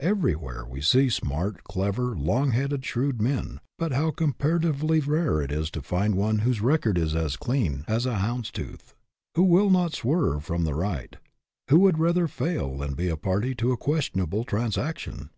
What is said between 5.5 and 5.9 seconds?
is to